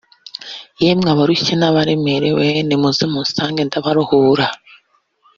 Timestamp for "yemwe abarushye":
0.83-1.53